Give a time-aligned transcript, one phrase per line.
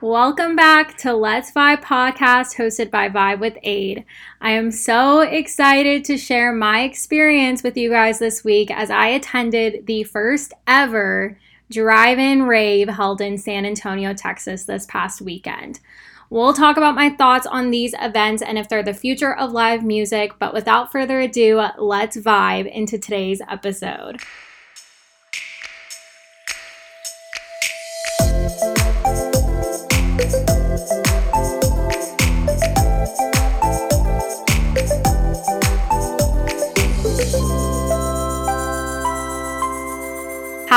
[0.00, 4.04] Welcome back to Let's Vibe podcast hosted by Vibe with Aid.
[4.40, 9.08] I am so excited to share my experience with you guys this week as I
[9.08, 11.36] attended the first ever
[11.68, 15.80] drive in rave held in San Antonio, Texas this past weekend.
[16.30, 19.82] We'll talk about my thoughts on these events and if they're the future of live
[19.82, 24.22] music, but without further ado, let's vibe into today's episode.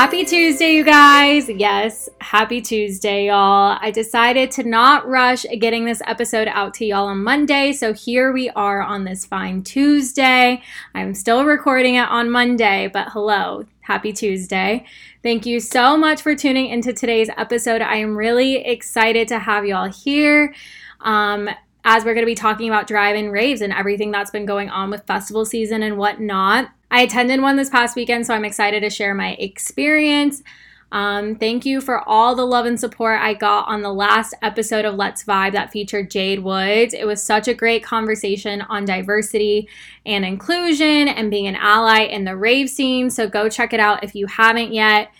[0.02, 1.48] Happy Tuesday, you guys.
[1.48, 3.78] Yes, happy Tuesday, y'all.
[3.80, 7.72] I decided to not rush getting this episode out to y'all on Monday.
[7.72, 10.64] So here we are on this fine Tuesday.
[10.96, 14.88] I'm still recording it on Monday, but hello, happy Tuesday.
[15.22, 17.84] Thank you so much for tuning into today's episode.
[17.84, 20.56] I am really excited to have y'all here.
[21.02, 21.48] Um,
[21.84, 24.72] as we're going to be talking about drive in raves and everything that's been going
[24.72, 26.72] on with festival season and whatnot.
[26.92, 30.44] I attended one this past weekend, so I'm excited to share my experience.
[30.92, 34.84] Um, thank you for all the love and support I got on the last episode
[34.84, 36.94] of Let's Vibe that featured Jade Woods.
[36.94, 39.70] It was such a great conversation on diversity
[40.06, 43.10] and inclusion and being an ally in the rave scene.
[43.10, 45.12] So go check it out if you haven't yet.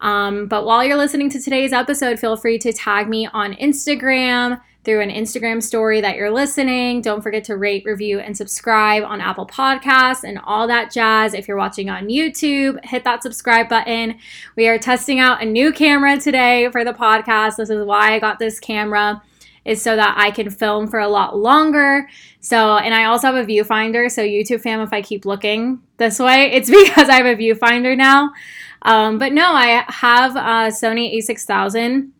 [0.00, 4.60] Um, but while you're listening to today's episode, feel free to tag me on Instagram
[4.84, 7.00] through an Instagram story that you're listening.
[7.00, 11.34] Don't forget to rate, review, and subscribe on Apple Podcasts and all that jazz.
[11.34, 14.18] If you're watching on YouTube, hit that subscribe button.
[14.56, 17.56] We are testing out a new camera today for the podcast.
[17.56, 19.22] This is why I got this camera
[19.64, 22.08] is so that I can film for a lot longer.
[22.40, 24.10] So, and I also have a viewfinder.
[24.10, 27.96] So, YouTube fam, if I keep looking this way, it's because I have a viewfinder
[27.96, 28.32] now.
[28.82, 32.10] Um, but no, I have a Sony a6000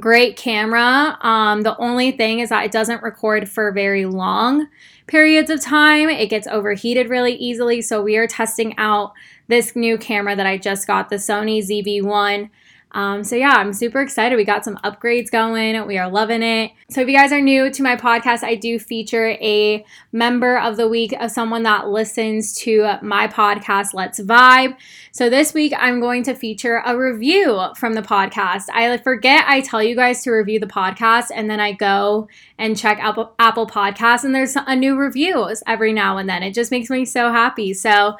[0.00, 1.18] great camera.
[1.20, 4.68] Um, the only thing is that it doesn't record for very long
[5.06, 6.08] periods of time.
[6.08, 7.82] It gets overheated really easily.
[7.82, 9.12] So we are testing out
[9.48, 12.50] this new camera that I just got, the Sony ZV-1.
[12.94, 14.36] Um, so yeah, I'm super excited.
[14.36, 15.84] We got some upgrades going.
[15.86, 16.70] We are loving it.
[16.88, 20.76] So if you guys are new to my podcast, I do feature a member of
[20.76, 24.76] the week of someone that listens to my podcast, Let's Vibe.
[25.10, 28.64] So this week I'm going to feature a review from the podcast.
[28.72, 32.28] I forget I tell you guys to review the podcast and then I go
[32.58, 36.44] and check Apple, Apple Podcasts and there's a new review every now and then.
[36.44, 37.74] It just makes me so happy.
[37.74, 38.16] So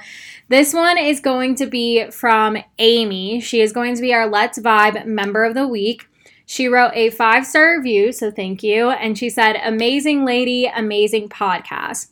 [0.49, 3.41] this one is going to be from Amy.
[3.41, 6.09] She is going to be our Let's Vibe member of the week.
[6.47, 8.91] She wrote a five star review, so thank you.
[8.91, 12.09] And she said, Amazing lady, amazing podcast.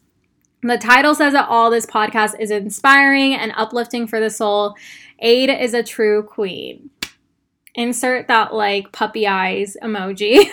[0.62, 1.70] The title says it all.
[1.70, 4.76] This podcast is inspiring and uplifting for the soul.
[5.18, 6.90] Aid is a true queen.
[7.74, 10.44] Insert that like puppy eyes emoji.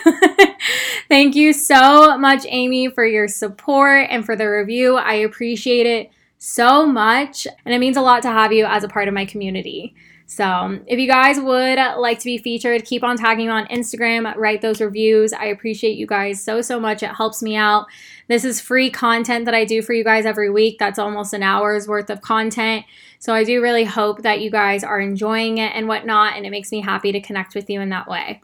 [1.10, 4.96] Thank you so much, Amy, for your support and for the review.
[4.96, 8.88] I appreciate it so much, and it means a lot to have you as a
[8.88, 9.94] part of my community.
[10.32, 14.32] So, if you guys would like to be featured, keep on tagging me on Instagram,
[14.36, 15.34] write those reviews.
[15.34, 17.02] I appreciate you guys so, so much.
[17.02, 17.88] It helps me out.
[18.28, 20.78] This is free content that I do for you guys every week.
[20.78, 22.86] That's almost an hour's worth of content.
[23.18, 26.52] So, I do really hope that you guys are enjoying it and whatnot, and it
[26.52, 28.40] makes me happy to connect with you in that way.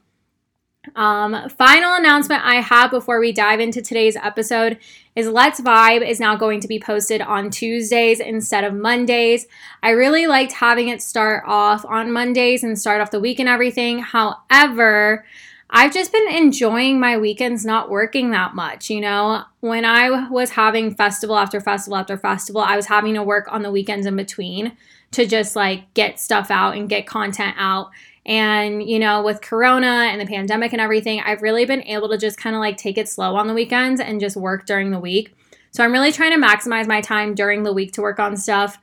[0.96, 4.78] Um, final announcement I have before we dive into today's episode
[5.16, 9.48] is Let's Vibe is now going to be posted on Tuesdays instead of Mondays.
[9.82, 13.50] I really liked having it start off on Mondays and start off the week and
[13.50, 14.00] everything.
[14.00, 15.26] However,
[15.70, 18.90] I've just been enjoying my weekends not working that much.
[18.90, 23.24] You know, when I was having festival after festival after festival, I was having to
[23.24, 24.78] work on the weekends in between
[25.12, 27.90] to just like get stuff out and get content out.
[28.26, 32.18] And, you know, with Corona and the pandemic and everything, I've really been able to
[32.18, 35.00] just kind of like take it slow on the weekends and just work during the
[35.00, 35.36] week.
[35.72, 38.80] So I'm really trying to maximize my time during the week to work on stuff,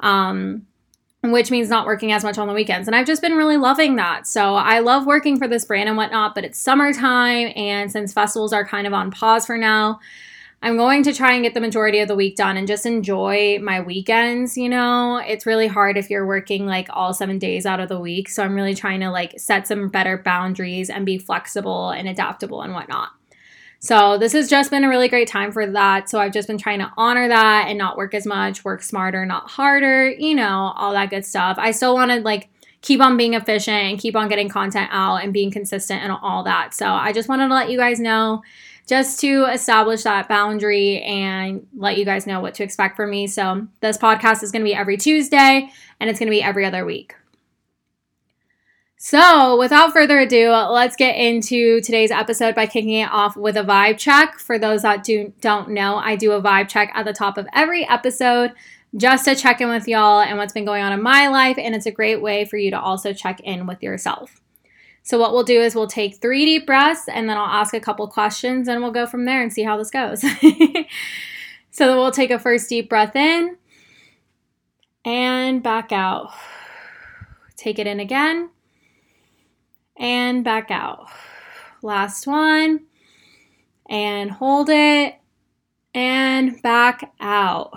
[0.00, 0.66] um,
[1.22, 2.86] which means not working as much on the weekends.
[2.86, 4.26] And I've just been really loving that.
[4.26, 7.52] So I love working for this brand and whatnot, but it's summertime.
[7.56, 10.00] And since festivals are kind of on pause for now,
[10.64, 13.58] I'm going to try and get the majority of the week done and just enjoy
[13.62, 15.18] my weekends, you know.
[15.18, 18.42] It's really hard if you're working like all 7 days out of the week, so
[18.42, 22.72] I'm really trying to like set some better boundaries and be flexible and adaptable and
[22.72, 23.10] whatnot.
[23.78, 26.08] So, this has just been a really great time for that.
[26.08, 29.26] So, I've just been trying to honor that and not work as much, work smarter,
[29.26, 31.58] not harder, you know, all that good stuff.
[31.60, 32.48] I still want to like
[32.84, 36.44] keep on being efficient and keep on getting content out and being consistent and all
[36.44, 36.74] that.
[36.74, 38.42] So, I just wanted to let you guys know
[38.86, 43.26] just to establish that boundary and let you guys know what to expect from me.
[43.26, 46.66] So, this podcast is going to be every Tuesday and it's going to be every
[46.66, 47.14] other week.
[48.98, 53.62] So, without further ado, let's get into today's episode by kicking it off with a
[53.62, 54.38] vibe check.
[54.38, 57.46] For those that do don't know, I do a vibe check at the top of
[57.54, 58.52] every episode
[58.96, 61.74] just to check in with y'all and what's been going on in my life, and
[61.74, 64.40] it's a great way for you to also check in with yourself.
[65.02, 67.80] So, what we'll do is we'll take three deep breaths and then I'll ask a
[67.80, 70.22] couple questions and we'll go from there and see how this goes.
[71.70, 73.56] so, we'll take a first deep breath in
[75.04, 76.32] and back out.
[77.56, 78.50] Take it in again
[79.96, 81.08] and back out.
[81.82, 82.86] Last one
[83.86, 85.16] and hold it
[85.94, 87.74] and back out.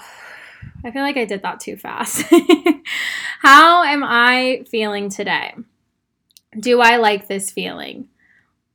[0.83, 2.23] I feel like I did that too fast.
[3.41, 5.53] How am I feeling today?
[6.57, 8.07] Do I like this feeling?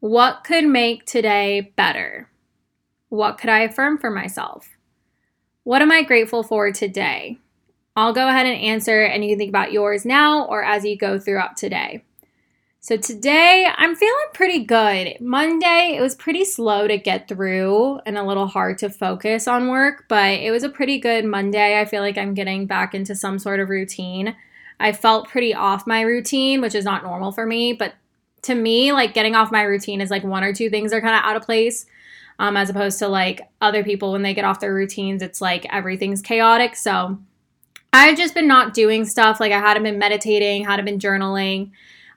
[0.01, 2.29] What could make today better?
[3.09, 4.69] What could I affirm for myself?
[5.65, 7.39] What am I grateful for today?
[7.95, 10.97] I'll go ahead and answer, and you can think about yours now or as you
[10.97, 12.05] go throughout today.
[12.85, 15.17] So today I'm feeling pretty good.
[15.21, 19.69] Monday, it was pretty slow to get through and a little hard to focus on
[19.69, 21.79] work, but it was a pretty good Monday.
[21.79, 24.35] I feel like I'm getting back into some sort of routine.
[24.81, 27.95] I felt pretty off my routine, which is not normal for me, but
[28.43, 31.15] to me, like getting off my routine is like one or two things are kind
[31.15, 31.87] of out of place.
[32.41, 35.73] Um, as opposed to like other people when they get off their routines, it's like
[35.73, 36.75] everything's chaotic.
[36.75, 37.17] So
[37.93, 39.39] I've just been not doing stuff.
[39.39, 41.71] Like I hadn't been meditating, hadn't been journaling.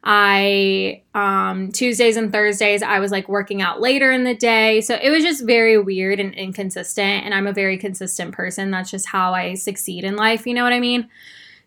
[0.06, 4.82] I um Tuesdays and Thursdays I was like working out later in the day.
[4.82, 8.70] So it was just very weird and inconsistent and I'm a very consistent person.
[8.70, 11.10] That's just how I succeed in life, you know what I mean?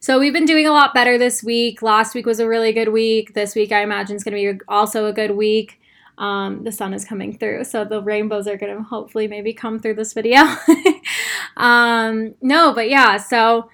[0.01, 1.83] So we've been doing a lot better this week.
[1.83, 3.35] Last week was a really good week.
[3.35, 5.81] This week I imagine is going to be also a good week.
[6.19, 9.79] Um, the sun is coming through, so the rainbows are going to hopefully maybe come
[9.79, 10.43] through this video.
[11.57, 13.71] um, no, but yeah, so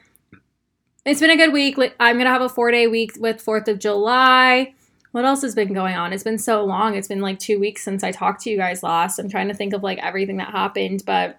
[1.05, 1.77] it's been a good week.
[2.01, 4.75] I'm going to have a four day week with 4th of July.
[5.13, 6.13] What else has been going on?
[6.13, 6.97] It's been so long.
[6.97, 9.19] It's been like two weeks since I talked to you guys last.
[9.19, 11.39] I'm trying to think of like everything that happened, but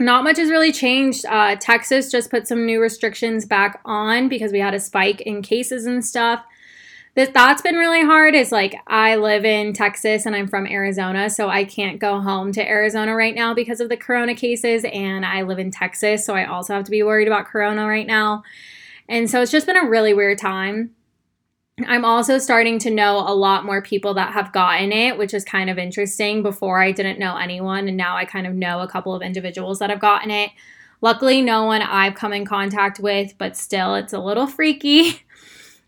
[0.00, 1.24] not much has really changed.
[1.26, 5.42] Uh, Texas just put some new restrictions back on because we had a spike in
[5.42, 6.44] cases and stuff.
[7.14, 8.34] That that's been really hard.
[8.34, 12.52] Is like I live in Texas and I'm from Arizona, so I can't go home
[12.52, 16.34] to Arizona right now because of the corona cases, and I live in Texas, so
[16.34, 18.44] I also have to be worried about corona right now.
[19.08, 20.94] And so it's just been a really weird time.
[21.86, 25.44] I'm also starting to know a lot more people that have gotten it, which is
[25.44, 26.42] kind of interesting.
[26.42, 29.78] Before I didn't know anyone, and now I kind of know a couple of individuals
[29.78, 30.50] that have gotten it.
[31.00, 35.22] Luckily, no one I've come in contact with, but still, it's a little freaky.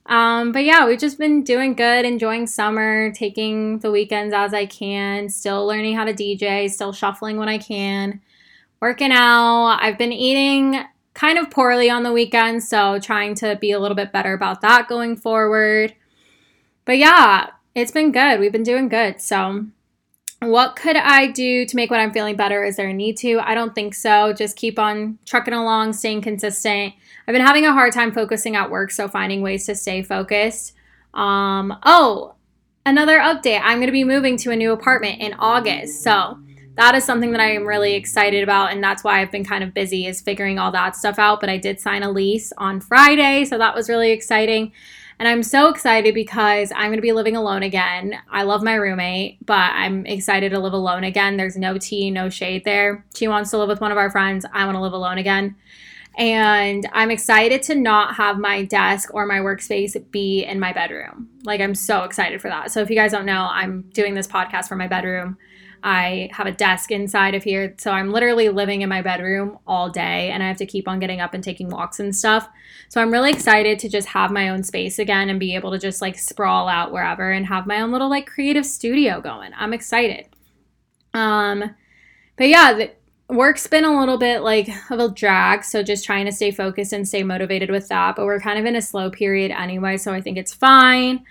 [0.06, 4.66] Um, but yeah, we've just been doing good, enjoying summer, taking the weekends as I
[4.66, 8.20] can, still learning how to DJ, still shuffling when I can,
[8.80, 9.78] working out.
[9.80, 10.84] I've been eating
[11.14, 14.60] kind of poorly on the weekend, so trying to be a little bit better about
[14.60, 15.94] that going forward.
[16.84, 18.40] But yeah, it's been good.
[18.40, 19.20] We've been doing good.
[19.20, 19.66] So,
[20.40, 22.64] what could I do to make what I'm feeling better?
[22.64, 23.38] Is there a need to?
[23.40, 24.32] I don't think so.
[24.32, 26.94] Just keep on trucking along, staying consistent.
[27.28, 30.74] I've been having a hard time focusing at work, so finding ways to stay focused.
[31.12, 32.34] Um, oh,
[32.86, 33.60] another update.
[33.62, 36.02] I'm going to be moving to a new apartment in August.
[36.02, 36.38] So,
[36.74, 39.64] that is something that I am really excited about, and that's why I've been kind
[39.64, 41.40] of busy is figuring all that stuff out.
[41.40, 44.72] But I did sign a lease on Friday, so that was really exciting.
[45.20, 48.14] And I'm so excited because I'm going to be living alone again.
[48.30, 51.36] I love my roommate, but I'm excited to live alone again.
[51.36, 53.04] There's no tea, no shade there.
[53.14, 54.46] She wants to live with one of our friends.
[54.50, 55.56] I want to live alone again.
[56.16, 61.28] And I'm excited to not have my desk or my workspace be in my bedroom.
[61.44, 62.72] Like, I'm so excited for that.
[62.72, 65.36] So, if you guys don't know, I'm doing this podcast from my bedroom.
[65.82, 67.74] I have a desk inside of here.
[67.78, 71.00] So I'm literally living in my bedroom all day and I have to keep on
[71.00, 72.48] getting up and taking walks and stuff.
[72.88, 75.78] So I'm really excited to just have my own space again and be able to
[75.78, 79.52] just like sprawl out wherever and have my own little like creative studio going.
[79.56, 80.26] I'm excited.
[81.14, 81.74] Um
[82.36, 82.90] but yeah, the
[83.34, 86.92] work's been a little bit like of a drag, so just trying to stay focused
[86.92, 90.12] and stay motivated with that, but we're kind of in a slow period anyway, so
[90.12, 91.24] I think it's fine.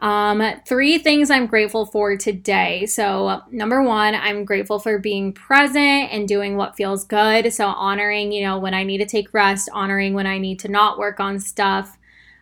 [0.00, 2.86] Um, three things I'm grateful for today.
[2.86, 7.52] So, number one, I'm grateful for being present and doing what feels good.
[7.52, 10.68] So, honoring, you know, when I need to take rest, honoring when I need to
[10.68, 11.98] not work on stuff,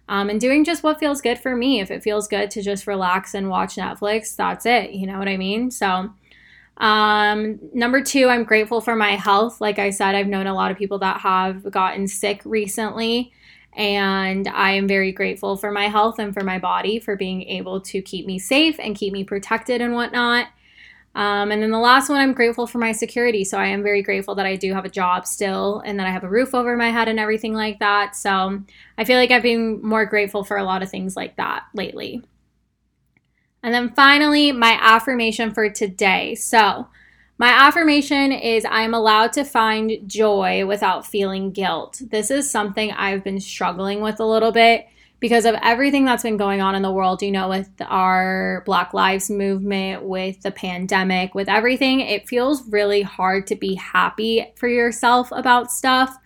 [0.08, 1.80] um, and doing just what feels good for me.
[1.80, 4.90] If it feels good to just relax and watch Netflix, that's it.
[4.90, 5.70] You know what I mean?
[5.70, 6.10] So,
[6.76, 9.62] um, number two, I'm grateful for my health.
[9.62, 13.32] Like I said, I've known a lot of people that have gotten sick recently.
[13.76, 17.80] And I am very grateful for my health and for my body for being able
[17.82, 20.48] to keep me safe and keep me protected and whatnot.
[21.14, 23.42] Um, and then the last one, I'm grateful for my security.
[23.44, 26.10] So I am very grateful that I do have a job still and that I
[26.10, 28.16] have a roof over my head and everything like that.
[28.16, 28.62] So
[28.98, 32.22] I feel like I've been more grateful for a lot of things like that lately.
[33.62, 36.34] And then finally, my affirmation for today.
[36.34, 36.86] So,
[37.38, 42.00] my affirmation is I'm allowed to find joy without feeling guilt.
[42.10, 44.86] This is something I've been struggling with a little bit
[45.20, 48.94] because of everything that's been going on in the world, you know, with our Black
[48.94, 52.00] Lives Movement, with the pandemic, with everything.
[52.00, 56.16] It feels really hard to be happy for yourself about stuff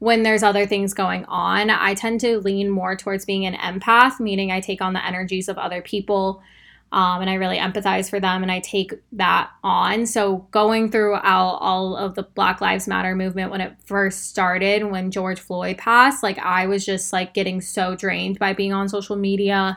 [0.00, 1.70] when there's other things going on.
[1.70, 5.48] I tend to lean more towards being an empath, meaning I take on the energies
[5.48, 6.42] of other people
[6.90, 10.06] um, and I really empathize for them and I take that on.
[10.06, 15.10] So, going throughout all of the Black Lives Matter movement when it first started, when
[15.10, 19.16] George Floyd passed, like I was just like getting so drained by being on social
[19.16, 19.76] media.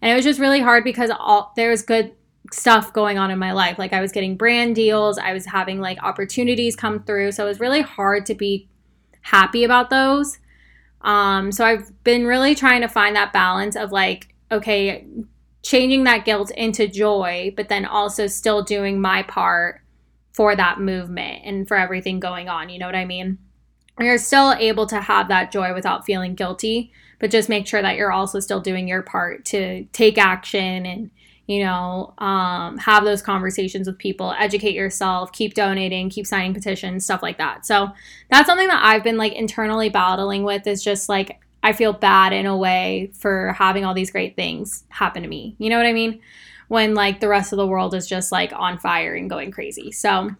[0.00, 2.12] And it was just really hard because all there was good
[2.52, 3.78] stuff going on in my life.
[3.78, 7.32] Like I was getting brand deals, I was having like opportunities come through.
[7.32, 8.68] So, it was really hard to be
[9.22, 10.38] happy about those.
[11.00, 15.06] Um, so, I've been really trying to find that balance of like, okay,
[15.62, 19.80] changing that guilt into joy, but then also still doing my part
[20.32, 22.68] for that movement and for everything going on.
[22.68, 23.38] You know what I mean?
[23.98, 27.96] You're still able to have that joy without feeling guilty, but just make sure that
[27.96, 31.10] you're also still doing your part to take action and,
[31.46, 37.04] you know, um, have those conversations with people, educate yourself, keep donating, keep signing petitions,
[37.04, 37.66] stuff like that.
[37.66, 37.90] So
[38.30, 42.32] that's something that I've been like internally battling with is just like I feel bad
[42.32, 45.54] in a way for having all these great things happen to me.
[45.58, 46.20] You know what I mean?
[46.68, 49.92] When like the rest of the world is just like on fire and going crazy.
[49.92, 50.30] So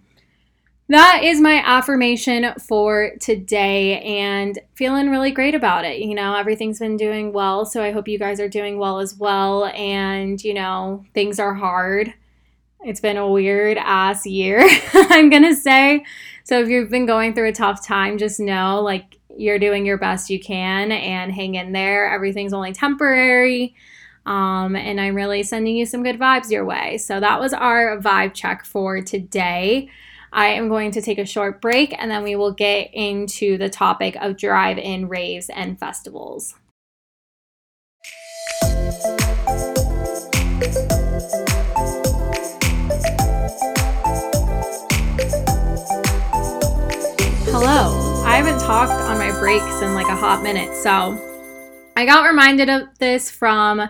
[0.89, 6.01] that is my affirmation for today and feeling really great about it.
[6.01, 7.65] You know, everything's been doing well.
[7.65, 9.67] So I hope you guys are doing well as well.
[9.67, 12.13] And, you know, things are hard.
[12.85, 16.05] It's been a weird ass year, I'm going to say.
[16.45, 19.99] So if you've been going through a tough time, just know like you're doing your
[19.99, 22.11] best you can and hang in there.
[22.11, 23.75] Everything's only temporary.
[24.25, 26.99] Um, and I'm really sending you some good vibes your way.
[26.99, 29.89] So that was our vibe check for today.
[30.33, 33.69] I am going to take a short break and then we will get into the
[33.69, 36.55] topic of drive in raves and festivals.
[47.55, 48.23] Hello.
[48.25, 48.93] I haven't talked
[49.43, 50.73] breaks in like a hot minute.
[50.77, 51.21] So
[51.97, 53.89] I got reminded of this from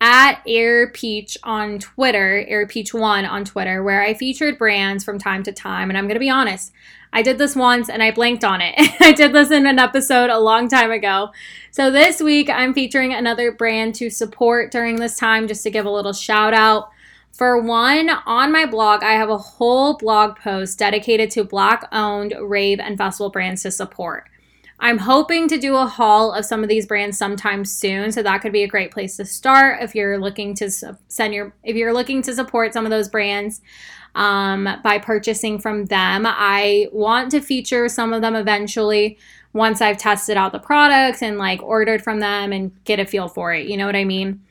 [0.00, 5.18] at Air Peach on Twitter, Air Peach One on Twitter, where I featured brands from
[5.18, 5.90] time to time.
[5.90, 6.72] And I'm going to be honest,
[7.12, 8.74] I did this once and I blanked on it.
[9.00, 11.28] I did this in an episode a long time ago.
[11.72, 15.84] So this week I'm featuring another brand to support during this time just to give
[15.84, 16.88] a little shout out.
[17.32, 22.32] For one, on my blog, I have a whole blog post dedicated to Black owned
[22.40, 24.30] rave and festival brands to support.
[24.78, 28.42] I'm hoping to do a haul of some of these brands sometime soon, so that
[28.42, 30.70] could be a great place to start if you're looking to
[31.08, 33.62] send your if you're looking to support some of those brands
[34.14, 36.24] um, by purchasing from them.
[36.26, 39.18] I want to feature some of them eventually
[39.52, 43.28] once I've tested out the products and like ordered from them and get a feel
[43.28, 43.66] for it.
[43.66, 44.42] You know what I mean?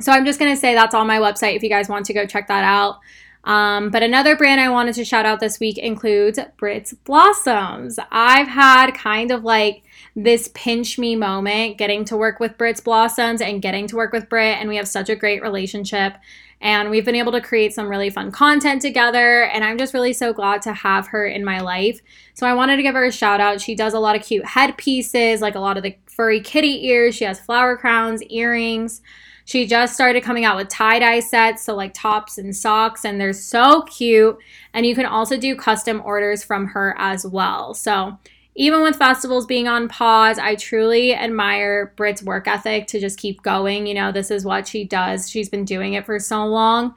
[0.00, 2.26] So I'm just to say that's on my website if you guys want to go
[2.26, 2.98] check that out.
[3.44, 7.98] Um, but another brand I wanted to shout out this week includes Brit's Blossoms.
[8.10, 9.82] I've had kind of like
[10.14, 14.28] this pinch me moment getting to work with Brit's Blossoms and getting to work with
[14.28, 16.14] Brit, and we have such a great relationship.
[16.60, 19.42] And we've been able to create some really fun content together.
[19.46, 22.00] And I'm just really so glad to have her in my life.
[22.34, 23.60] So I wanted to give her a shout out.
[23.60, 27.16] She does a lot of cute headpieces, like a lot of the furry kitty ears.
[27.16, 29.02] She has flower crowns, earrings.
[29.44, 33.20] She just started coming out with tie dye sets, so like tops and socks, and
[33.20, 34.38] they're so cute.
[34.72, 37.74] And you can also do custom orders from her as well.
[37.74, 38.18] So,
[38.54, 43.42] even with festivals being on pause, I truly admire Brit's work ethic to just keep
[43.42, 43.86] going.
[43.86, 45.30] You know, this is what she does.
[45.30, 46.94] She's been doing it for so long.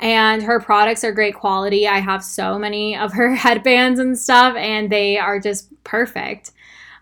[0.00, 1.86] And her products are great quality.
[1.88, 6.50] I have so many of her headbands and stuff, and they are just perfect.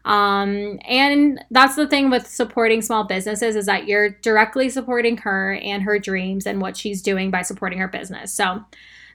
[0.04, 5.54] Um, and that's the thing with supporting small businesses is that you're directly supporting her
[5.54, 8.32] and her dreams and what she's doing by supporting her business.
[8.32, 8.64] So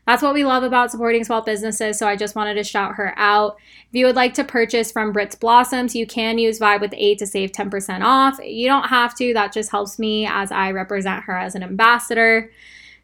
[0.05, 1.97] that's what we love about supporting small businesses.
[1.97, 3.57] So I just wanted to shout her out.
[3.89, 7.15] If you would like to purchase from Brit's Blossoms, you can use Vibe with A
[7.15, 8.39] to save 10% off.
[8.43, 12.51] You don't have to, that just helps me as I represent her as an ambassador.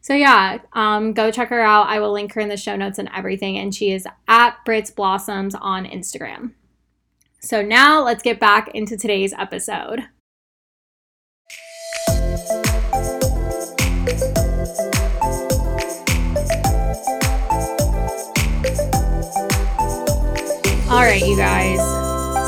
[0.01, 1.88] So yeah, um, go check her out.
[1.88, 3.57] I will link her in the show notes and everything.
[3.57, 6.51] And she is at Brit's Blossoms on Instagram.
[7.43, 10.01] So now let's get back into today's episode.
[20.88, 21.79] All right, you guys.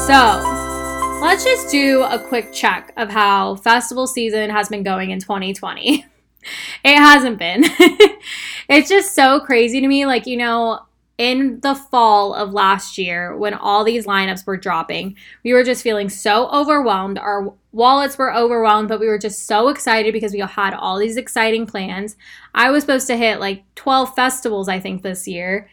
[0.05, 5.19] So let's just do a quick check of how festival season has been going in
[5.19, 6.05] 2020.
[6.83, 7.63] it hasn't been.
[8.69, 10.05] it's just so crazy to me.
[10.05, 10.81] Like, you know,
[11.17, 15.83] in the fall of last year, when all these lineups were dropping, we were just
[15.83, 17.19] feeling so overwhelmed.
[17.19, 21.17] Our wallets were overwhelmed, but we were just so excited because we had all these
[21.17, 22.15] exciting plans.
[22.55, 25.69] I was supposed to hit like 12 festivals, I think, this year.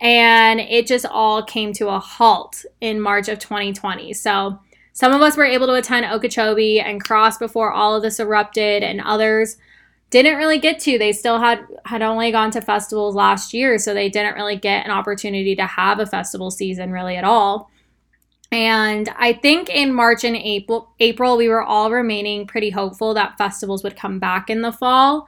[0.00, 4.12] And it just all came to a halt in March of 2020.
[4.12, 4.60] So
[4.92, 8.84] some of us were able to attend Okeechobee and CRSSD before all of this erupted,
[8.84, 9.56] and others
[10.22, 10.98] didn't really get to.
[10.98, 14.84] They still had had only gone to festivals last year, so they didn't really get
[14.84, 17.70] an opportunity to have a festival season really at all.
[18.52, 23.38] And I think in March and April, April we were all remaining pretty hopeful that
[23.38, 25.26] festivals would come back in the fall.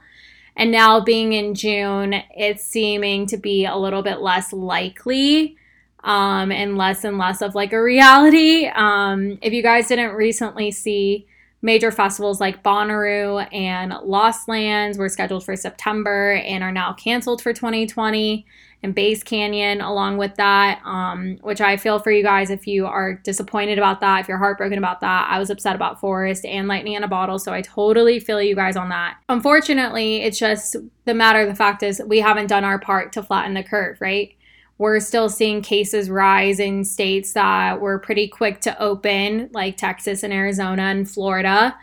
[0.55, 5.57] And now being in June, it's seeming to be a little bit less likely
[6.03, 8.67] um, and less and less of like a reality.
[8.67, 11.27] Um, if you guys didn't recently see,
[11.61, 17.41] major festivals like Bonnaroo and Lost Lands were scheduled for September and are now canceled
[17.41, 18.45] for 2020.
[18.83, 22.85] And Bass Canyon, along with that, um, which I feel for you guys if you
[22.85, 25.27] are disappointed about that, if you're heartbroken about that.
[25.31, 28.53] I was upset about Forest and Lightning in a Bottle, so I totally feel you
[28.53, 29.17] guys on that.
[29.29, 33.23] Unfortunately, it's just the matter of the fact is we haven't done our part to
[33.23, 34.36] flatten the curve, right?
[34.77, 40.23] We're still seeing cases rise in states that were pretty quick to open, like Texas
[40.23, 41.75] and Arizona and Florida.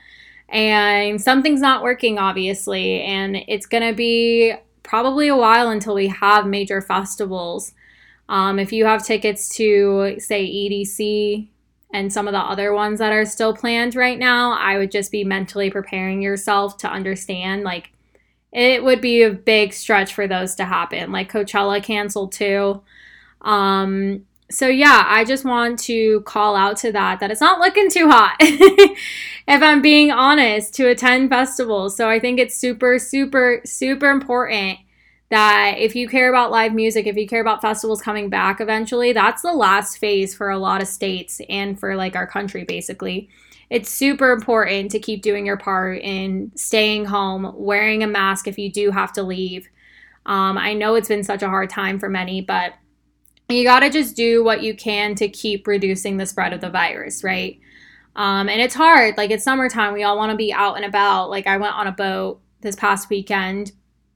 [0.48, 3.02] And something's not working, obviously.
[3.02, 7.72] And it's going to be probably a while until we have major festivals.
[8.28, 11.48] Um, if you have tickets to, say, EDC
[11.92, 15.10] and some of the other ones that are still planned right now, I would just
[15.10, 17.90] be mentally preparing yourself to understand like
[18.54, 21.10] it would be a big stretch for those to happen.
[21.10, 22.80] Like Coachella canceled too.
[23.42, 27.90] Um, so yeah, I just want to call out to that that it's not looking
[27.90, 28.36] too hot.
[28.40, 28.96] if
[29.48, 31.96] I'm being honest, to attend festivals.
[31.96, 34.78] So I think it's super super super important
[35.30, 39.12] that if you care about live music, if you care about festivals coming back eventually,
[39.12, 43.28] that's the last phase for a lot of states and for like our country basically
[43.74, 48.56] it's super important to keep doing your part in staying home, wearing a mask if
[48.56, 49.68] you do have to leave.
[50.26, 52.74] Um, I know it's been such a hard time for many, but
[53.48, 56.70] you got to just do what you can to keep reducing the spread of the
[56.70, 57.58] virus, right?
[58.14, 59.16] Um, and it's hard.
[59.16, 61.28] Like it's summertime, we all want to be out and about.
[61.28, 63.72] Like I went on a boat this past weekend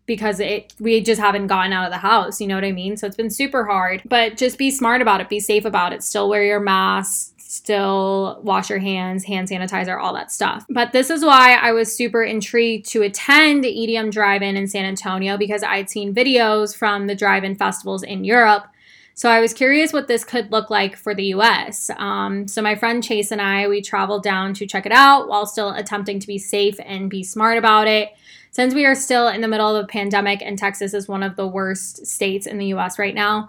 [0.06, 2.40] because it we just haven't gotten out of the house.
[2.40, 2.96] You know what I mean?
[2.96, 4.02] So it's been super hard.
[4.04, 5.28] But just be smart about it.
[5.28, 6.04] Be safe about it.
[6.04, 10.66] Still wear your mask still wash your hands, hand sanitizer, all that stuff.
[10.68, 14.68] But this is why I was super intrigued to attend the EDM Drive In in
[14.68, 18.66] San Antonio because I'd seen videos from the drive in festivals in Europe.
[19.14, 21.90] So I was curious what this could look like for the US.
[21.96, 25.46] Um, so my friend Chase and I, we traveled down to check it out while
[25.46, 28.10] still attempting to be safe and be smart about it.
[28.50, 31.36] Since we are still in the middle of a pandemic and Texas is one of
[31.36, 33.48] the worst states in the US right now,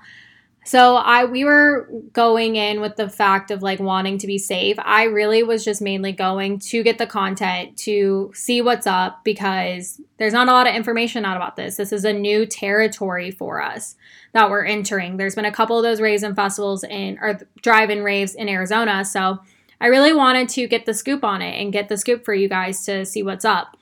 [0.66, 4.78] so I we were going in with the fact of like wanting to be safe.
[4.80, 10.02] I really was just mainly going to get the content to see what's up because
[10.18, 11.78] there's not a lot of information out about this.
[11.78, 13.96] This is a new territory for us
[14.34, 15.18] that we're entering.
[15.18, 19.04] There's been a couple of those raves and festivals in or drive-in raves in Arizona,
[19.06, 19.40] so
[19.82, 22.50] I really wanted to get the scoop on it and get the scoop for you
[22.50, 23.78] guys to see what's up.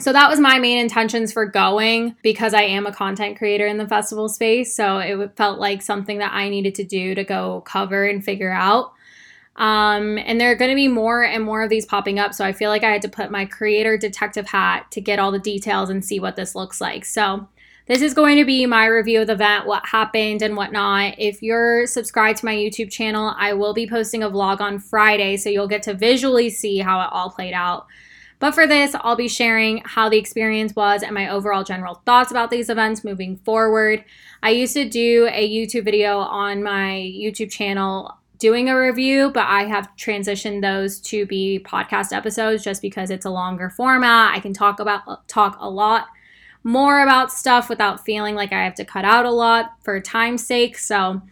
[0.00, 3.78] So that was my main intentions for going because I am a content creator in
[3.78, 4.74] the festival space.
[4.74, 8.52] So it felt like something that I needed to do to go cover and figure
[8.52, 8.92] out.
[9.56, 12.32] Um, and there are going to be more and more of these popping up.
[12.32, 15.32] So I feel like I had to put my creator detective hat to get all
[15.32, 17.04] the details and see what this looks like.
[17.04, 17.48] So
[17.86, 21.14] this is going to be my review of the event, what happened and whatnot.
[21.18, 25.38] If you're subscribed to my YouTube channel, I will be posting a vlog on Friday.
[25.38, 27.86] So you'll get to visually see how it all played out.
[28.40, 32.30] But for this, I'll be sharing how the experience was and my overall general thoughts
[32.30, 34.04] about these events moving forward.
[34.42, 39.46] I used to do a YouTube video on my YouTube channel doing a review, but
[39.46, 44.36] I have transitioned those to be podcast episodes just because it's a longer format.
[44.36, 46.06] I can talk about talk a lot
[46.62, 50.46] more about stuff without feeling like I have to cut out a lot for time's
[50.46, 50.78] sake.
[50.78, 51.22] So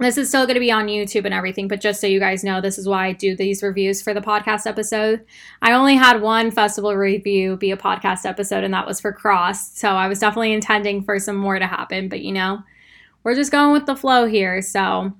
[0.00, 2.42] this is still going to be on YouTube and everything, but just so you guys
[2.42, 5.24] know, this is why I do these reviews for the podcast episode.
[5.60, 9.76] I only had one festival review be a podcast episode, and that was for CRSSD.
[9.76, 12.62] So I was definitely intending for some more to happen, but you know,
[13.24, 14.62] we're just going with the flow here.
[14.62, 15.12] So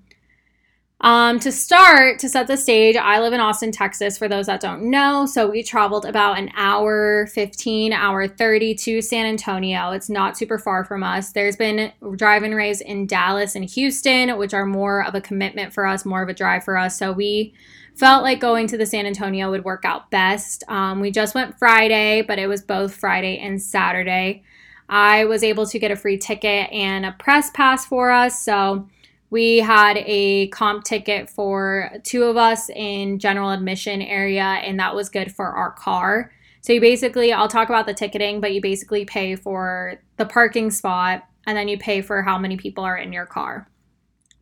[1.02, 4.60] Um, to start, to set the stage, I live in Austin, Texas, for those that
[4.60, 5.24] don't know.
[5.24, 9.92] So we traveled about an hour 15, hour 30 to San Antonio.
[9.92, 11.32] It's not super far from us.
[11.32, 15.86] There's been drive and in Dallas and Houston, which are more of a commitment for
[15.86, 16.98] us, more of a drive for us.
[16.98, 17.54] So we
[17.94, 20.64] felt like going to the San Antonio would work out best.
[20.68, 24.42] Um, we just went Friday, but it was both Friday and Saturday.
[24.90, 28.42] I was able to get a free ticket and a press pass for us.
[28.42, 28.86] So
[29.30, 34.94] we had a comp ticket for two of us in general admission area, and that
[34.94, 36.32] was good for our car.
[36.62, 40.70] So you basically, I'll talk about the ticketing, but you basically pay for the parking
[40.70, 43.66] spot and then you pay for how many people are in your car.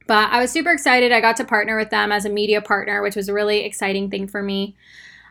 [0.09, 1.13] But I was super excited.
[1.13, 4.11] I got to partner with them as a media partner, which was a really exciting
[4.11, 4.75] thing for me.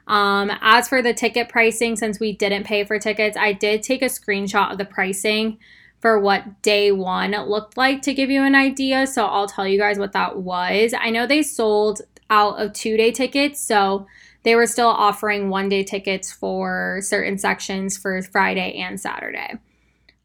[0.05, 4.01] Um, as for the ticket pricing, since we didn't pay for tickets, I did take
[4.01, 5.57] a screenshot of the pricing
[5.99, 9.07] for what day one looked like to give you an idea.
[9.07, 10.93] So I'll tell you guys what that was.
[10.97, 13.61] I know they sold out of two day tickets.
[13.61, 14.07] So
[14.43, 19.55] they were still offering one day tickets for certain sections for Friday and Saturday.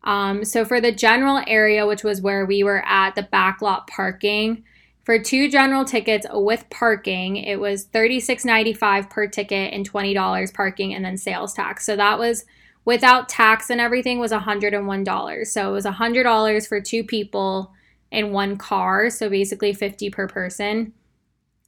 [0.04, 4.64] Um, so for the general area, which was where we were at the backlot parking,
[5.04, 11.04] for two general tickets with parking, it was $36.95 per ticket and $20 parking and
[11.04, 11.84] then sales tax.
[11.84, 12.44] So that was
[12.84, 15.46] without tax and everything was $101.
[15.46, 17.72] So it was $100 for two people
[18.10, 20.92] in one car, so basically 50 per person.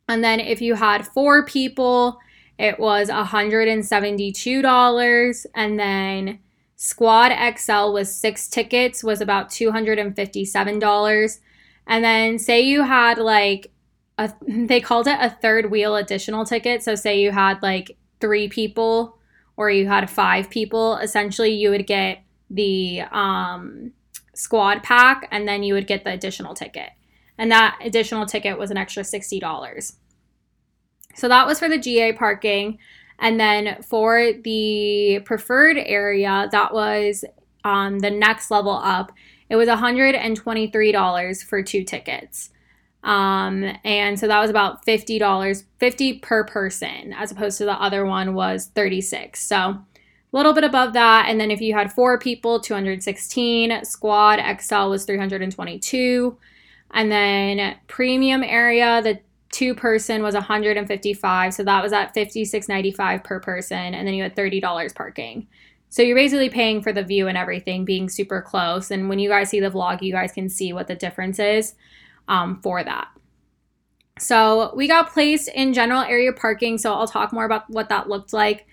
[0.09, 2.18] And then if you had four people,
[2.59, 6.40] it was $172 and then
[6.77, 11.38] Squad XL with six tickets was about $257.
[11.87, 13.70] And then say you had like
[14.18, 16.83] a, they called it a third wheel additional ticket.
[16.83, 19.18] So say you had like three people
[19.56, 23.92] or you had five people, essentially you would get the um,
[24.34, 26.90] squad pack and then you would get the additional ticket.
[27.38, 29.94] And that additional ticket was an extra $60.
[31.14, 32.78] So that was for the GA parking.
[33.18, 37.24] And then for the preferred area, that was
[37.64, 39.12] um, the next level up.
[39.48, 42.50] It was $123 for two tickets.
[43.04, 48.06] Um, and so that was about $50, 50 per person, as opposed to the other
[48.06, 49.46] one was 36.
[49.46, 49.82] So a
[50.32, 51.26] little bit above that.
[51.28, 53.84] And then if you had four people, 216.
[53.84, 56.36] Squad XL was 322.
[56.92, 59.20] And then premium area, the
[59.52, 61.54] two person was 155.
[61.54, 63.94] So that was at 56.95 per person.
[63.94, 65.46] And then you had $30 parking.
[65.90, 68.90] So you're basically paying for the view and everything being super close.
[68.90, 71.74] And when you guys see the vlog, you guys can see what the difference is
[72.28, 73.08] um, for that.
[74.18, 76.78] So we got placed in general area parking.
[76.78, 78.66] So I'll talk more about what that looked like.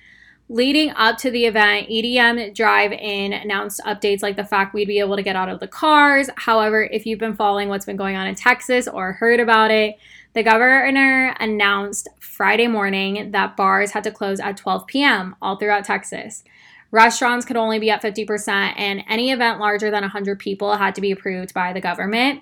[0.49, 4.99] Leading up to the event, EDM Drive In announced updates like the fact we'd be
[4.99, 6.29] able to get out of the cars.
[6.35, 9.95] However, if you've been following what's been going on in Texas or heard about it,
[10.33, 15.37] the governor announced Friday morning that bars had to close at 12 p.m.
[15.41, 16.43] all throughout Texas.
[16.91, 21.01] Restaurants could only be at 50%, and any event larger than 100 people had to
[21.01, 22.41] be approved by the government.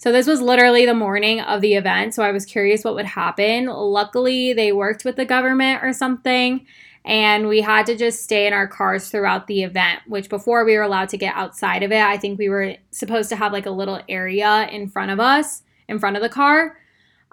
[0.00, 2.14] So this was literally the morning of the event.
[2.14, 3.66] So I was curious what would happen.
[3.66, 6.64] Luckily, they worked with the government or something.
[7.04, 10.74] And we had to just stay in our cars throughout the event, which before we
[10.74, 13.66] were allowed to get outside of it, I think we were supposed to have like
[13.66, 16.78] a little area in front of us, in front of the car.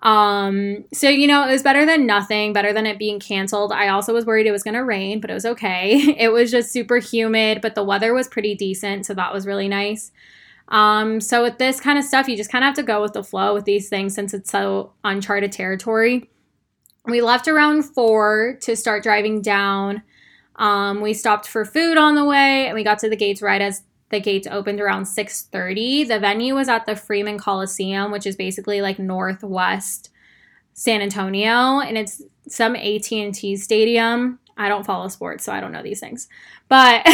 [0.04, 3.72] Um, so you know, it was better than nothing, better than it being canceled.
[3.72, 6.16] I also was worried it was gonna rain, but it was okay.
[6.20, 9.70] It was just super humid, but the weather was pretty decent, so that was really
[9.70, 10.12] nice.
[10.70, 13.14] Um, so with this kind of stuff, you just kind of have to go with
[13.14, 16.30] the flow with these things since it's so uncharted territory.
[17.06, 20.04] We left around four to start driving down.
[20.58, 23.62] Um, we stopped for food on the way, and we got to the gates right
[23.62, 26.06] as the gates opened around 6:30.
[26.06, 30.10] The venue was at the Freeman Coliseum, which is basically like northwest
[30.74, 34.40] San Antonio, and it's some AT&T stadium.
[34.58, 36.28] I don't follow sports, so I don't know these things.
[36.68, 37.08] But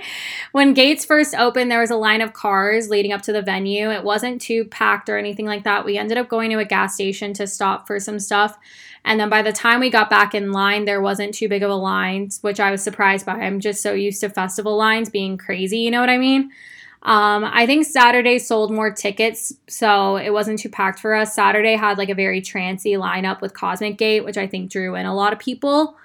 [0.52, 3.90] when gates first opened, there was a line of cars leading up to the venue.
[3.90, 5.84] It wasn't too packed or anything like that.
[5.84, 8.58] We ended up going to a gas station to stop for some stuff.
[9.04, 11.70] And then by the time we got back in line, there wasn't too big of
[11.70, 13.34] a line, which I was surprised by.
[13.34, 16.50] I'm just so used to festival lines being crazy, you know what I mean?
[17.02, 21.32] Um, I think Saturday sold more tickets, so it wasn't too packed for us.
[21.32, 25.06] Saturday had like a very trancy lineup with Cosmic Gate, which I think drew in
[25.06, 25.96] a lot of people.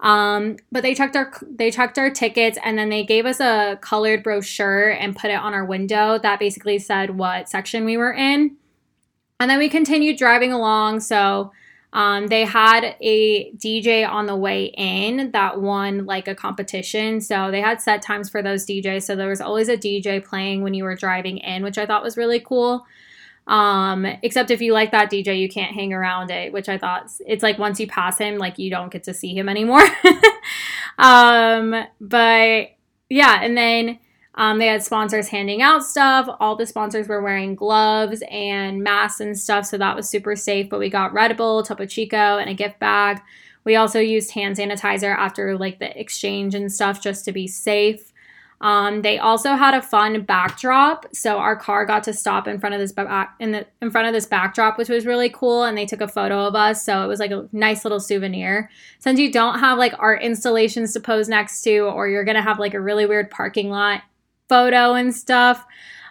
[0.00, 3.78] Um, but they checked our they checked our tickets and then they gave us a
[3.80, 8.12] colored brochure and put it on our window that basically said what section we were
[8.12, 8.56] in.
[9.40, 11.00] And then we continued driving along.
[11.00, 11.52] So
[11.92, 17.20] um, they had a DJ on the way in that won like a competition.
[17.20, 19.04] So they had set times for those DJs.
[19.04, 22.02] So there was always a DJ playing when you were driving in, which I thought
[22.02, 22.84] was really cool.
[23.48, 27.10] Um, except if you like that DJ, you can't hang around it, which I thought
[27.26, 29.84] it's like once you pass him, like you don't get to see him anymore.
[30.98, 32.68] um, but
[33.08, 33.98] yeah, and then
[34.34, 36.28] um, they had sponsors handing out stuff.
[36.40, 40.68] All the sponsors were wearing gloves and masks and stuff, so that was super safe.
[40.68, 43.20] But we got Red Bull, Topo Chico, and a gift bag.
[43.64, 48.12] We also used hand sanitizer after like the exchange and stuff just to be safe.
[48.60, 52.74] Um, they also had a fun backdrop, so our car got to stop in front
[52.74, 55.62] of this back in the in front of this backdrop, which was really cool.
[55.62, 58.68] And they took a photo of us, so it was like a nice little souvenir.
[58.98, 62.58] Since you don't have like art installations to pose next to, or you're gonna have
[62.58, 64.02] like a really weird parking lot
[64.48, 65.64] photo and stuff.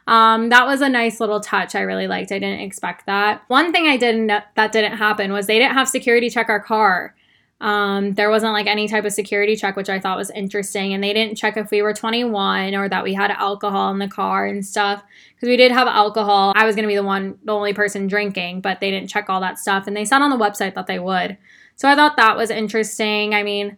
[0.08, 1.76] Um, that was a nice little touch.
[1.76, 2.32] I really liked.
[2.32, 3.44] I didn't expect that.
[3.50, 7.14] One thing I didn't that didn't happen was they didn't have security check our car.
[7.60, 10.94] Um, there wasn't like any type of security check, which I thought was interesting.
[10.94, 14.08] And they didn't check if we were 21 or that we had alcohol in the
[14.08, 15.04] car and stuff.
[15.36, 16.54] Because we did have alcohol.
[16.56, 19.30] I was going to be the one, the only person drinking, but they didn't check
[19.30, 19.88] all that stuff.
[19.88, 21.38] And they said on the website that they would.
[21.76, 23.34] So I thought that was interesting.
[23.34, 23.78] I mean,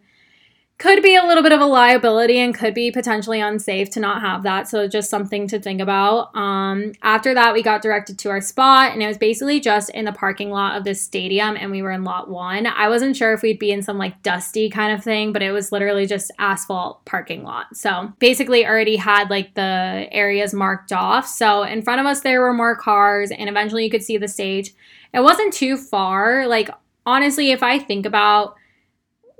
[0.80, 4.22] could be a little bit of a liability and could be potentially unsafe to not
[4.22, 4.66] have that.
[4.66, 6.34] So just something to think about.
[6.34, 10.06] Um, after that, we got directed to our spot, and it was basically just in
[10.06, 12.66] the parking lot of this stadium, and we were in lot one.
[12.66, 15.52] I wasn't sure if we'd be in some like dusty kind of thing, but it
[15.52, 17.76] was literally just asphalt parking lot.
[17.76, 21.26] So basically, already had like the areas marked off.
[21.26, 24.28] So in front of us, there were more cars, and eventually you could see the
[24.28, 24.72] stage.
[25.12, 26.46] It wasn't too far.
[26.46, 26.70] Like
[27.04, 28.56] honestly, if I think about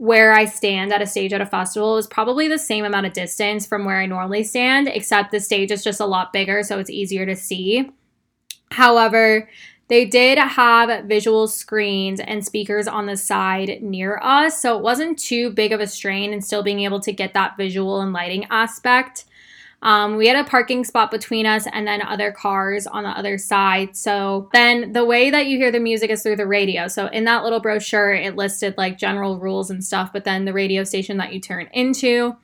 [0.00, 3.12] where I stand at a stage at a festival is probably the same amount of
[3.12, 6.78] distance from where I normally stand, except the stage is just a lot bigger, so
[6.78, 7.90] it's easier to see.
[8.70, 9.46] However,
[9.88, 15.18] they did have visual screens and speakers on the side near us, so it wasn't
[15.18, 18.46] too big of a strain and still being able to get that visual and lighting
[18.48, 19.26] aspect.
[19.82, 23.38] Um, we had a parking spot between us and then other cars on the other
[23.38, 23.96] side.
[23.96, 26.86] So then the way that you hear the music is through the radio.
[26.86, 30.52] So in that little brochure, it listed like general rules and stuff, but then the
[30.52, 32.36] radio station that you turn into.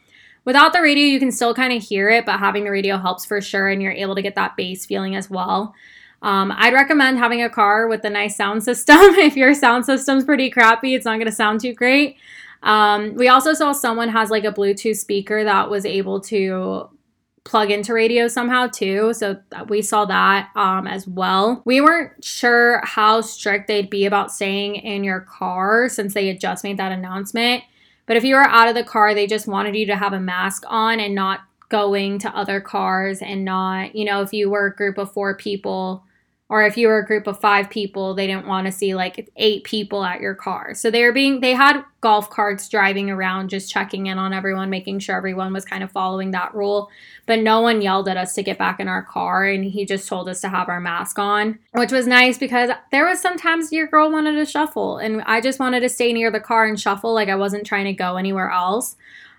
[0.46, 3.26] Without the radio, you can still kind of hear it, but having the radio helps
[3.26, 5.74] for sure, and you're able to get that bass feeling as well.
[6.22, 8.96] Um, I'd recommend having a car with a nice sound system.
[9.00, 12.16] if your sound system's pretty crappy, it's not going to sound too great.
[12.62, 16.88] Um, we also saw someone has like a Bluetooth speaker that was able to
[17.46, 19.14] plug into radio somehow too.
[19.14, 21.62] So we saw that um, as well.
[21.64, 26.40] We weren't sure how strict they'd be about staying in your car since they had
[26.40, 27.62] just made that announcement.
[28.06, 30.20] But if you were out of the car, they just wanted you to have a
[30.20, 34.66] mask on and not going to other cars and not, you know, if you were
[34.66, 36.04] a group of four people,
[36.48, 39.30] or if you were a group of five people they didn't want to see like
[39.36, 40.74] eight people at your car.
[40.74, 44.70] So they were being they had golf carts driving around just checking in on everyone
[44.70, 46.90] making sure everyone was kind of following that rule.
[47.26, 50.08] But no one yelled at us to get back in our car and he just
[50.08, 53.86] told us to have our mask on which was nice because there was sometimes your
[53.86, 57.12] girl wanted to shuffle and i just wanted to stay near the car and shuffle
[57.12, 58.96] like i wasn't trying to go anywhere else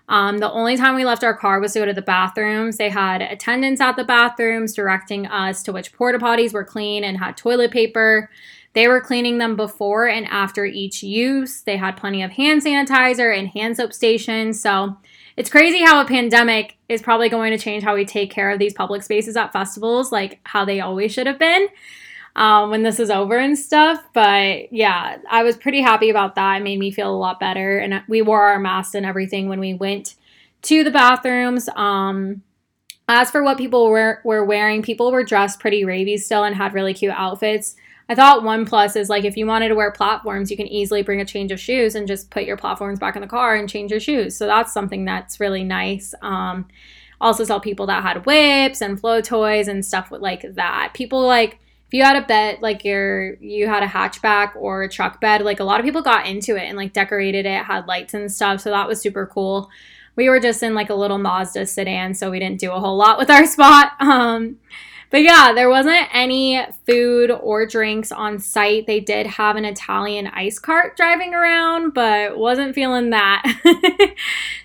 [0.08, 2.78] um, the only time we left our car was to go to the bathrooms.
[2.78, 7.18] They had attendants at the bathrooms directing us to which porta potties were clean and
[7.18, 8.30] had toilet paper.
[8.72, 11.62] They were cleaning them before and after each use.
[11.62, 14.60] They had plenty of hand sanitizer and hand soap stations.
[14.60, 14.96] So
[15.36, 18.58] it's crazy how a pandemic is probably going to change how we take care of
[18.58, 21.68] these public spaces at festivals, like how they always should have been
[22.38, 24.02] um, when this is over and stuff.
[24.14, 26.58] But yeah, I was pretty happy about that.
[26.58, 27.78] It made me feel a lot better.
[27.78, 30.14] And we wore our masks and everything when we went
[30.62, 31.68] to the bathrooms.
[31.74, 32.42] Um,
[33.08, 36.74] as for what people were, were wearing, people were dressed pretty ravey still and had
[36.74, 37.74] really cute outfits.
[38.08, 41.02] I thought one plus is like if you wanted to wear platforms, you can easily
[41.02, 43.68] bring a change of shoes and just put your platforms back in the car and
[43.68, 44.36] change your shoes.
[44.36, 46.14] So that's something that's really nice.
[46.22, 46.68] Um,
[47.20, 50.92] also saw people that had whips and flow toys and stuff like that.
[50.94, 54.88] People like if you had a bed like your you had a hatchback or a
[54.88, 57.86] truck bed like a lot of people got into it and like decorated it had
[57.88, 59.70] lights and stuff so that was super cool.
[60.14, 62.96] We were just in like a little mazda sedan so we didn't do a whole
[62.96, 64.58] lot with our spot um
[65.10, 68.86] but yeah there wasn't any food or drinks on site.
[68.86, 73.42] They did have an italian ice cart driving around but wasn't feeling that.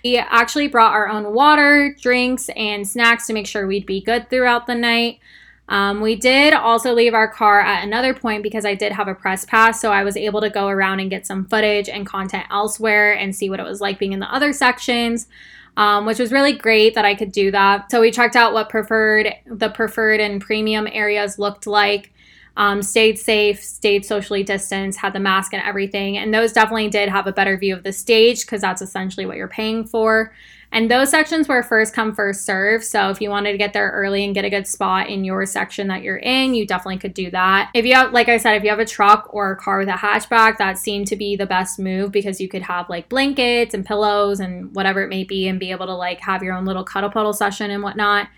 [0.04, 4.30] We actually brought our own water drinks and snacks to make sure we'd be good
[4.30, 5.22] throughout the night
[5.70, 9.16] um, we did also leave our car at another point because I did have a
[9.16, 12.46] press pass, so I was able to go around and get some footage and content
[12.52, 15.28] elsewhere and see what it was like being in the other sections.
[15.76, 17.90] Um, which was really great that I could do that.
[17.90, 22.14] So we checked out what preferred the preferred and premium areas looked like.
[22.56, 27.10] Um, stayed safe, stayed socially distanced, had the mask and everything, and those definitely did
[27.10, 30.32] have a better view of the stage because that's essentially what you're paying for.
[30.74, 32.84] And those sections were first come, first serve.
[32.84, 35.46] So if you wanted to get there early and get a good spot in your
[35.46, 37.70] section that you're in, you definitely could do that.
[37.76, 39.88] If you have, like I said, if you have a truck or a car with
[39.88, 43.76] a hatchback, that seemed to be the best move because you could have like blankets
[43.76, 46.66] and pillows and whatever it may be and be able to like have your own
[46.66, 48.30] little cuddle puddle session and whatnot.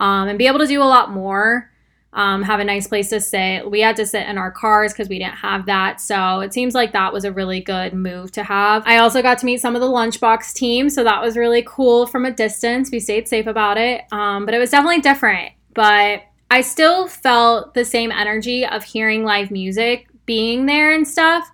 [0.00, 1.70] Um, and be able to do a lot more
[2.16, 3.70] um, have a nice place to sit.
[3.70, 6.00] We had to sit in our cars because we didn't have that.
[6.00, 8.82] So it seems like that was a really good move to have.
[8.86, 10.88] I also got to meet some of the lunchbox team.
[10.88, 12.90] So that was really cool from a distance.
[12.90, 14.04] We stayed safe about it.
[14.10, 15.52] Um, but it was definitely different.
[15.74, 21.50] But I still felt the same energy of hearing live music being there and stuff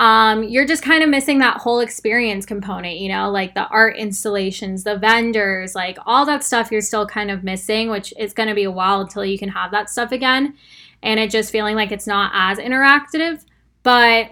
[0.00, 3.98] um, you're just kind of missing that whole experience component, you know, like the art
[3.98, 8.48] installations, the vendors, like all that stuff you're still kind of missing, which is going
[8.48, 10.54] to be a while until you can have that stuff again.
[11.02, 13.44] And it just feeling like it's not as interactive.
[13.82, 14.30] But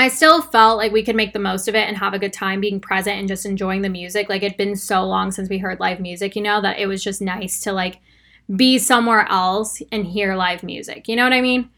[0.00, 2.32] I still felt like we could make the most of it and have a good
[2.32, 4.28] time being present and just enjoying the music.
[4.28, 7.04] Like it'd been so long since we heard live music, you know, that it was
[7.04, 8.00] just nice to like
[8.56, 11.06] be somewhere else and hear live music.
[11.06, 11.70] You know what I mean?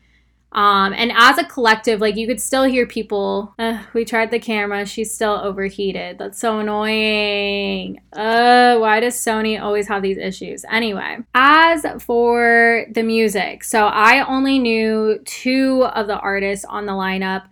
[0.55, 3.55] Um, and as a collective, like you could still hear people.
[3.93, 4.87] We tried the camera.
[4.87, 6.19] She's still overheated.
[6.19, 8.01] That's so annoying.
[8.13, 10.65] Uh, why does Sony always have these issues?
[10.71, 16.93] Anyway, as for the music, so I only knew two of the artists on the
[16.93, 17.45] lineup.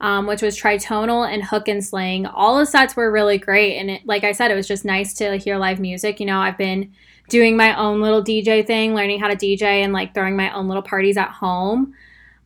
[0.00, 2.26] Um, which was Tritonal and Hook and Sling.
[2.26, 5.14] All the sets were really great, and it, like I said, it was just nice
[5.14, 6.20] to hear live music.
[6.20, 6.92] You know, I've been
[7.30, 10.68] doing my own little DJ thing, learning how to DJ, and like throwing my own
[10.68, 11.94] little parties at home.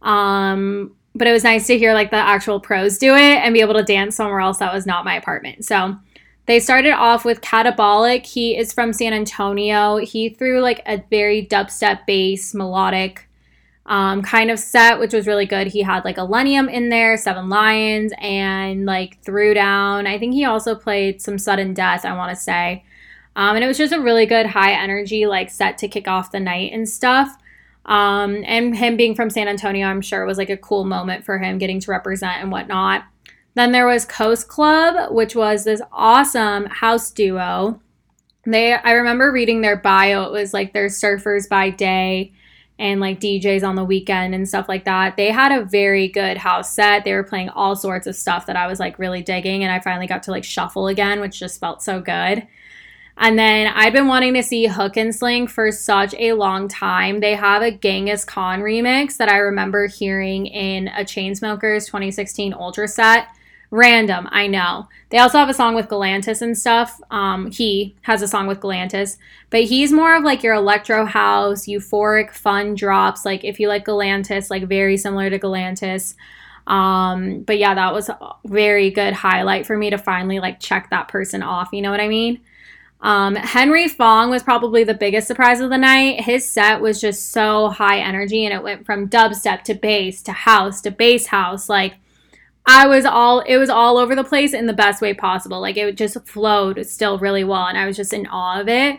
[0.03, 3.61] Um, but it was nice to hear like the actual pros do it and be
[3.61, 5.65] able to dance somewhere else that was not my apartment.
[5.65, 5.97] So
[6.47, 8.25] they started off with Catabolic.
[8.25, 9.99] He is from San Antonio.
[9.99, 13.29] He threw like a very dubstep bass melodic
[13.89, 15.67] um, kind of set, which was really good.
[15.67, 20.07] He had like Illenium in there, Seven Lions, and like threw down.
[20.07, 22.85] I think he also played some Sudden Death, I want to say.
[23.35, 26.33] Um, and it was just a really good high energy like set to kick off
[26.33, 27.37] the night and stuff.
[27.89, 31.25] Um, and him being from San Antonio, I'm sure it was like a cool moment
[31.25, 33.05] for him getting to represent and whatnot.
[33.55, 37.81] Then there was Coast Club, which was this awesome house duo.
[38.45, 40.25] They I remember reading their bio.
[40.25, 42.35] It was like they're surfers by day
[42.79, 45.17] and like DJs on the weekend and stuff like that.
[45.17, 47.05] They had a very good house set.
[47.05, 49.81] They were playing all sorts of stuff that I was like really digging and I
[49.81, 52.47] finally got to like shuffle again, which just felt so good.
[53.21, 57.19] And then I've been wanting to see Hook and Sling for such a long time.
[57.19, 62.87] They have a Genghis Khan remix that I remember hearing in a Chainsmokers 2016 Ultra
[62.87, 63.27] set.
[63.71, 64.89] Random, I know.
[65.11, 67.01] They also have a song with Galantis and stuff.
[67.11, 69.19] Um, he has a song with Galantis,
[69.51, 73.27] but he's more of like your electro house, euphoric, fun drops.
[73.27, 76.15] Like if you like Galantis, like very similar to Galantis.
[76.69, 80.89] Um, but yeah, that was a very good highlight for me to finally like check
[80.91, 81.71] that person off.
[81.73, 82.41] You know what I mean?
[83.01, 86.21] Um, Henry Fong was probably the biggest surprise of the night.
[86.21, 90.33] His set was just so high energy and it went from dubstep to bass to
[90.33, 91.69] house to bass house.
[91.69, 91.95] Like
[92.67, 95.61] I was all it was all over the place in the best way possible.
[95.61, 98.99] Like it just flowed still really well and I was just in awe of it.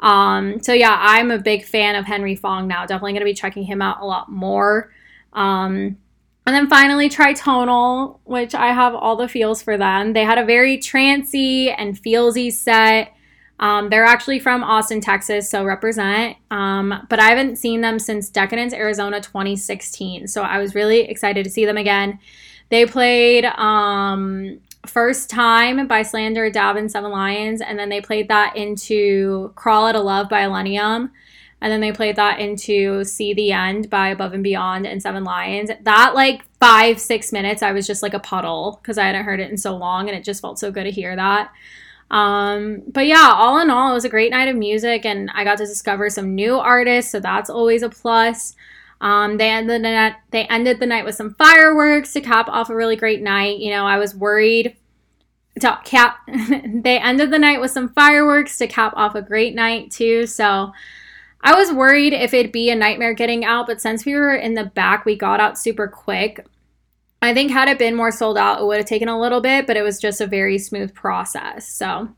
[0.00, 2.86] Um, so yeah, I'm a big fan of Henry Fong now.
[2.86, 4.92] Definitely gonna be checking him out a lot more.
[5.32, 5.96] Um,
[6.44, 10.14] and then finally, Tritonal, which I have all the feels for them.
[10.14, 13.14] They had a very trancy and feelsy set.
[13.60, 16.36] Um, they're actually from Austin, Texas, so represent.
[16.50, 20.28] Um, but I haven't seen them since Decadence, Arizona 2016.
[20.28, 22.18] So I was really excited to see them again.
[22.68, 27.60] They played um, First Time by Slander, Dabin, and Seven Lions.
[27.60, 31.10] And then they played that into Crawl Out of Love by Illenium.
[31.60, 35.24] And then they played that into See the End by Above and Beyond and Seven
[35.24, 35.70] Lions.
[35.82, 39.40] That, like, five, six minutes, I was just like a puddle because I hadn't heard
[39.40, 41.50] it in so long and it just felt so good to hear that.
[42.10, 45.44] Um, but yeah, all in all, it was a great night of music, and I
[45.44, 48.54] got to discover some new artists, so that's always a plus.
[49.00, 52.70] Um, they ended the night, they ended the night with some fireworks to cap off
[52.70, 53.58] a really great night.
[53.58, 54.76] You know, I was worried
[55.60, 56.18] to cap.
[56.26, 60.26] they ended the night with some fireworks to cap off a great night too.
[60.26, 60.72] So
[61.42, 64.54] I was worried if it'd be a nightmare getting out, but since we were in
[64.54, 66.44] the back, we got out super quick.
[67.20, 69.66] I think had it been more sold out, it would have taken a little bit,
[69.66, 71.68] but it was just a very smooth process.
[71.68, 72.08] So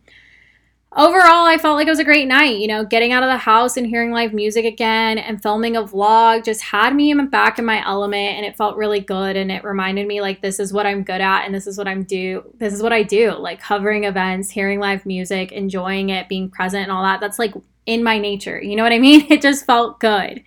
[0.96, 2.58] overall, I felt like it was a great night.
[2.58, 5.82] You know, getting out of the house and hearing live music again and filming a
[5.82, 9.36] vlog just had me back in my element and it felt really good.
[9.36, 11.88] And it reminded me like this is what I'm good at and this is what
[11.88, 12.42] I'm do.
[12.58, 13.32] This is what I do.
[13.32, 17.20] Like covering events, hearing live music, enjoying it, being present and all that.
[17.20, 17.54] That's like
[17.86, 18.60] in my nature.
[18.60, 19.26] You know what I mean?
[19.30, 20.42] It just felt good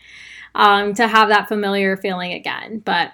[0.55, 2.79] um, to have that familiar feeling again.
[2.79, 3.11] But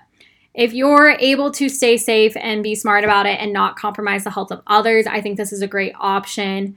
[0.59, 4.29] if you're able to stay safe and be smart about it and not compromise the
[4.29, 6.75] health of others, I think this is a great option.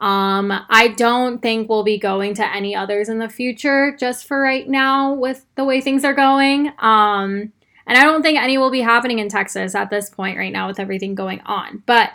[0.00, 4.40] Um, I don't think we'll be going to any others in the future just for
[4.40, 6.68] right now with the way things are going.
[6.78, 7.52] Um,
[7.88, 10.68] and I don't think any will be happening in Texas at this point right now
[10.68, 11.82] with everything going on.
[11.86, 12.12] But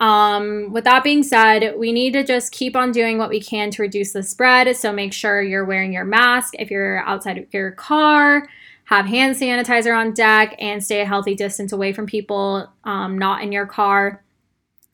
[0.00, 3.70] um, with that being said, we need to just keep on doing what we can
[3.70, 4.76] to reduce the spread.
[4.76, 8.48] So make sure you're wearing your mask if you're outside of your car,
[8.88, 13.42] have hand sanitizer on deck, and stay a healthy distance away from people um, not
[13.42, 14.24] in your car.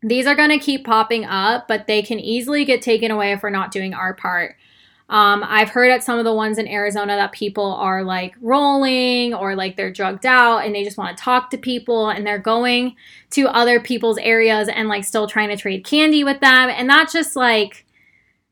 [0.02, 3.40] These are going to keep popping up, but they can easily get taken away if
[3.40, 4.56] we're not doing our part.
[5.08, 9.32] Um, I've heard at some of the ones in Arizona that people are like rolling
[9.32, 12.36] or like they're drugged out and they just want to talk to people and they're
[12.36, 12.96] going
[13.30, 16.68] to other people's areas and like still trying to trade candy with them.
[16.68, 17.83] And that's just like,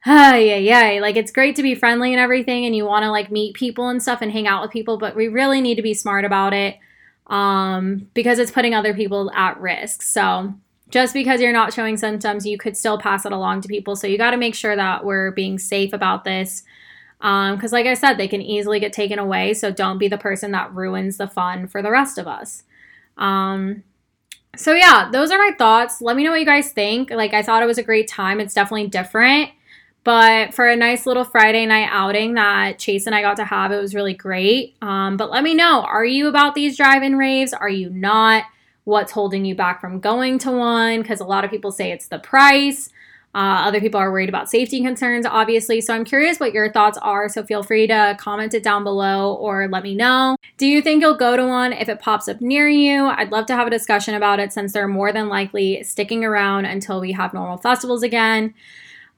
[0.06, 1.00] ah, yeah, yeah.
[1.00, 3.88] Like it's great to be friendly and everything and you want to like meet people
[3.88, 6.52] and stuff and hang out with people, but we really need to be smart about
[6.52, 6.78] it
[7.28, 10.02] um, because it's putting other people at risk.
[10.02, 10.54] So,
[10.90, 13.96] just because you're not showing symptoms, you could still pass it along to people.
[13.96, 16.64] So you got to make sure that we're being safe about this.
[17.18, 19.54] Because, um, like I said, they can easily get taken away.
[19.54, 22.64] So don't be the person that ruins the fun for the rest of us.
[23.16, 23.84] Um,
[24.54, 26.02] so, yeah, those are my thoughts.
[26.02, 27.10] Let me know what you guys think.
[27.10, 28.38] Like, I thought it was a great time.
[28.38, 29.48] It's definitely different.
[30.04, 33.70] But for a nice little Friday night outing that Chase and I got to have,
[33.70, 34.74] it was really great.
[34.82, 37.52] Um, but let me know are you about these drive in raves?
[37.52, 38.44] Are you not?
[38.84, 42.08] what's holding you back from going to one because a lot of people say it's
[42.08, 42.90] the price.
[43.34, 45.80] Uh, other people are worried about safety concerns, obviously.
[45.80, 47.30] So I'm curious what your thoughts are.
[47.30, 50.36] So feel free to comment it down below or let me know.
[50.58, 53.06] Do you think you'll go to one if it pops up near you?
[53.06, 56.66] I'd love to have a discussion about it since they're more than likely sticking around
[56.66, 58.52] until we have normal festivals again.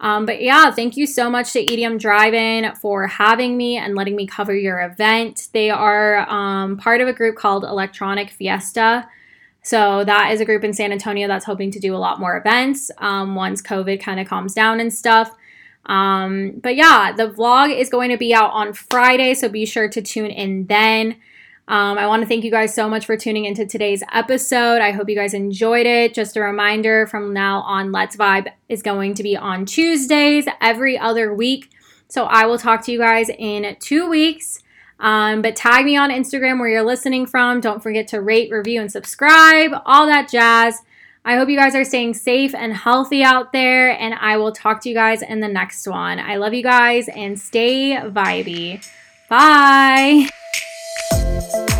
[0.04, 3.94] Um, but yeah, thank you so much to EDM Drive In for having me and
[3.94, 5.48] letting me cover your event.
[5.54, 9.08] They are um, part of a group called Electronic Fiesta.
[9.62, 12.36] So that is a group in San Antonio that's hoping to do a lot more
[12.36, 15.34] events um, once COVID kind of calms down and stuff.
[15.86, 19.88] Um, but yeah, the vlog is going to be out on Friday, so be sure
[19.88, 21.16] to tune in then.
[21.66, 24.82] Um, I want to thank you guys so much for tuning into today's episode.
[24.82, 26.12] I hope you guys enjoyed it.
[26.12, 30.98] Just a reminder from now on, Let's Vibe is going to be on Tuesdays every
[30.98, 31.70] other week.
[32.08, 34.60] So I will talk to you guys in two weeks.
[35.00, 37.60] Um, but tag me on Instagram where you're listening from.
[37.60, 40.80] Don't forget to rate, review, and subscribe, all that jazz.
[41.24, 44.82] I hope you guys are staying safe and healthy out there, and I will talk
[44.82, 46.20] to you guys in the next one.
[46.20, 48.86] I love you guys and stay vibey.
[49.30, 50.28] Bye.
[51.52, 51.73] Thank you.